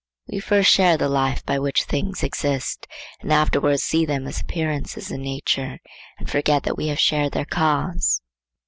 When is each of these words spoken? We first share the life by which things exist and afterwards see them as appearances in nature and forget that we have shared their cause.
We 0.27 0.39
first 0.39 0.73
share 0.73 0.97
the 0.97 1.07
life 1.07 1.45
by 1.45 1.59
which 1.59 1.83
things 1.83 2.23
exist 2.23 2.87
and 3.19 3.31
afterwards 3.31 3.83
see 3.83 4.03
them 4.03 4.25
as 4.25 4.41
appearances 4.41 5.11
in 5.11 5.21
nature 5.21 5.77
and 6.17 6.27
forget 6.27 6.63
that 6.63 6.75
we 6.75 6.87
have 6.87 6.97
shared 6.97 7.33
their 7.33 7.45
cause. 7.45 8.19